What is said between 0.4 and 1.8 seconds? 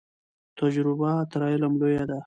تجربه تر علم